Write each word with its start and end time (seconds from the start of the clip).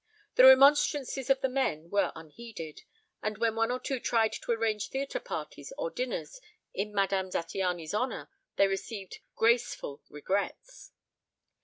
The 0.33 0.45
remonstrances 0.45 1.29
of 1.29 1.41
the 1.41 1.47
men 1.47 1.91
were 1.91 2.11
unheeded, 2.15 2.81
and 3.21 3.37
when 3.37 3.55
one 3.55 3.69
or 3.69 3.79
two 3.79 3.99
tried 3.99 4.33
to 4.33 4.51
arrange 4.51 4.89
theatre 4.89 5.19
parties 5.19 5.71
or 5.77 5.91
dinners 5.91 6.41
in 6.73 6.91
Madame 6.91 7.29
Zattiany's 7.29 7.93
honor 7.93 8.27
they 8.55 8.67
received 8.67 9.19
graceful 9.35 10.01
regrets. 10.09 10.91